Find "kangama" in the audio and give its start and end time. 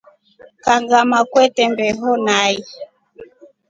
0.63-1.19